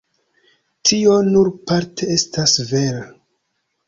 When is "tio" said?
0.91-1.17